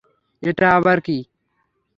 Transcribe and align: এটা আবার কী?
এটা 0.43 0.65
আবার 0.75 0.97
কী? 1.01 1.17